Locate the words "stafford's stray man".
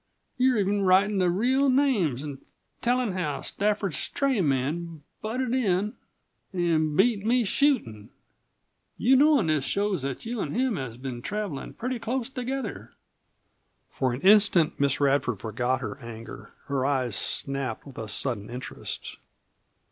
3.41-5.03